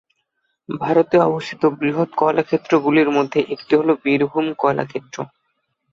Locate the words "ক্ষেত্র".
2.43-2.71, 4.85-5.17